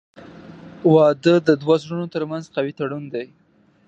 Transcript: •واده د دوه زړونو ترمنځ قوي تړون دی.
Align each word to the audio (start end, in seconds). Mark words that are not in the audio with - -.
•واده 0.93 1.35
د 1.47 1.49
دوه 1.61 1.75
زړونو 1.83 2.05
ترمنځ 2.15 2.43
قوي 2.55 2.73
تړون 2.79 3.03
دی. 3.13 3.25